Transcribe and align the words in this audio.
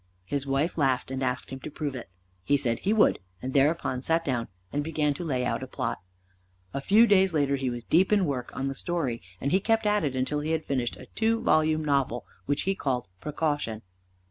His 0.25 0.47
wife 0.47 0.79
laughed, 0.79 1.11
and 1.11 1.21
asked 1.21 1.51
him 1.51 1.59
to 1.59 1.69
prove 1.69 1.95
it. 1.95 2.09
He 2.43 2.57
said 2.57 2.79
he 2.79 2.91
would, 2.91 3.19
and 3.39 3.53
thereupon 3.53 4.01
sat 4.01 4.25
down 4.25 4.47
and 4.73 4.83
began 4.83 5.13
to 5.13 5.23
lay 5.23 5.45
out 5.45 5.61
a 5.61 5.67
plot. 5.67 5.99
A 6.73 6.81
few 6.81 7.05
days 7.05 7.35
later 7.35 7.55
he 7.55 7.69
was 7.69 7.83
deep 7.83 8.11
in 8.11 8.25
work 8.25 8.49
on 8.57 8.67
the 8.67 8.73
story, 8.73 9.21
and 9.39 9.51
he 9.51 9.59
kept 9.59 9.85
at 9.85 10.03
it 10.03 10.15
until 10.15 10.39
he 10.39 10.53
had 10.53 10.65
finished 10.65 10.97
a 10.97 11.05
two 11.13 11.39
volume 11.43 11.85
novel, 11.85 12.25
which 12.47 12.63
he 12.63 12.73
called 12.73 13.09
"Precaution." 13.19 13.83